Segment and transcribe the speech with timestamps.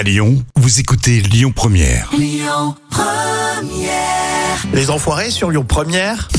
[0.00, 2.10] À Lyon, vous écoutez Lyon Première.
[4.72, 6.30] Les enfoirés sur Lyon Première.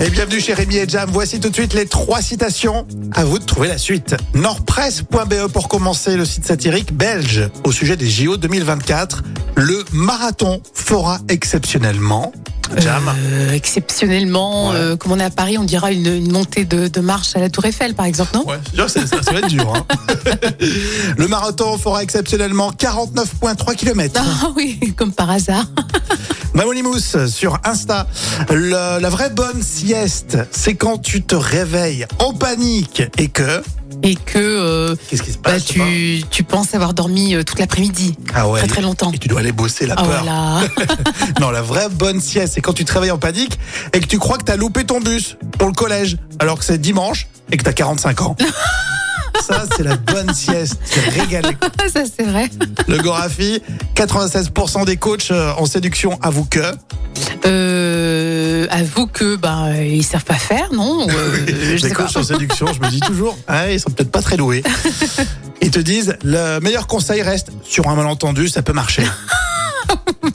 [0.00, 1.08] Et bienvenue chez Rémi et Jam.
[1.12, 2.84] Voici tout de suite les trois citations.
[3.12, 4.16] À vous de trouver la suite.
[4.34, 9.22] Nordpresse.be pour commencer le site satirique belge au sujet des JO 2024.
[9.54, 12.32] Le marathon fera exceptionnellement.
[12.78, 13.12] Jam.
[13.16, 14.76] Euh, exceptionnellement, Ouais.
[14.76, 17.40] euh, comme on est à Paris, on dira une, une montée de, de marche à
[17.40, 18.44] la Tour Eiffel, par exemple, non?
[18.46, 18.58] Ouais,
[18.88, 19.72] ça, ça va être dur.
[19.74, 19.84] hein.
[21.16, 24.20] le marathon fera exceptionnellement 49,3 km.
[24.42, 25.64] Ah oui, comme par hasard.
[26.54, 28.06] Mamonimous sur Insta.
[28.50, 33.62] Le- la vraie bonne sieste, c'est quand tu te réveilles en panique et que.
[34.02, 37.58] Et que euh, Qu'est-ce qui se bah, passe tu, tu penses avoir dormi euh, toute
[37.58, 38.16] l'après-midi.
[38.34, 38.58] Ah ouais.
[38.60, 39.12] Très très longtemps.
[39.12, 40.22] Et tu dois aller bosser la Ah peur.
[40.22, 40.60] voilà.
[41.40, 43.58] Non, la vraie bonne sieste, c'est quand tu te réveilles en panique
[43.92, 46.78] et que tu crois que t'as loupé ton bus pour le collège, alors que c'est
[46.78, 48.36] dimanche et que t'as 45 ans.
[49.46, 50.78] Ça, c'est la bonne sieste.
[50.84, 51.56] C'est régalé.
[51.92, 52.48] Ça c'est vrai.
[52.86, 53.60] Le Gorafi,
[53.96, 56.60] 96% des coachs euh, en séduction avouent que.
[57.46, 57.71] Euh,
[58.70, 61.46] avoue que bah ils savent pas faire, non Euh,
[61.76, 64.36] Je Les coachs en séduction, je me dis toujours, ah, ils sont peut-être pas très
[64.36, 64.62] doués.
[65.60, 69.04] Ils te disent, le meilleur conseil reste sur un malentendu, ça peut marcher.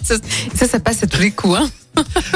[0.04, 0.16] Ça,
[0.56, 1.58] ça, ça passe à tous les coups.
[1.58, 1.70] Hein.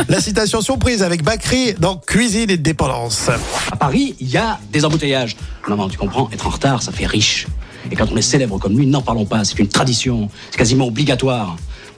[0.09, 3.29] La citation surprise avec Bakri dans Cuisine et dépendance.
[3.71, 5.37] À Paris, il y a des embouteillages.
[5.69, 7.47] Non, non, tu comprends, être en retard, ça fait riche.
[7.91, 10.87] Et quand on est célèbre comme lui, n'en parlons pas, c'est une tradition, c'est quasiment
[10.87, 11.55] obligatoire.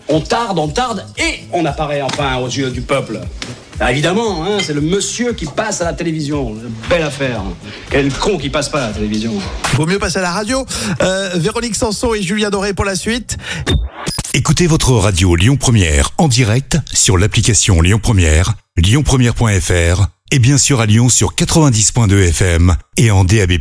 [0.10, 3.20] On tarde, on tarde, et on apparaît enfin aux yeux du peuple.
[3.80, 6.56] Ah, évidemment, hein, c'est le monsieur qui passe à la télévision.
[6.90, 7.42] Belle affaire.
[7.90, 9.34] Quel con qui passe pas à la télévision.
[9.74, 10.66] Vaut mieux passer à la radio.
[11.02, 13.38] Euh, Véronique Sanson et Julien Doré pour la suite.
[14.34, 20.82] Écoutez votre radio Lyon Première en direct sur l'application Lyon Première, lyonpremière.fr et bien sûr
[20.82, 23.60] à Lyon sur 90.2 FM et en DAB+.